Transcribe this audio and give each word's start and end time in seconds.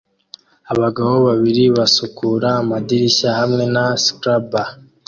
abagabo 0.73 1.13
babiri 1.27 1.63
basukura 1.77 2.49
amadirishya 2.61 3.29
hamwe 3.39 3.63
na 3.73 3.85
scrubbers 4.03 4.71